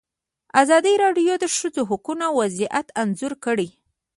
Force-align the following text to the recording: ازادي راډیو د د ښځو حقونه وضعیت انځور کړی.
ازادي 0.61 0.93
راډیو 1.03 1.33
د 1.39 1.41
د 1.43 1.45
ښځو 1.55 1.81
حقونه 1.89 2.25
وضعیت 2.39 2.87
انځور 3.01 3.33
کړی. 3.45 3.69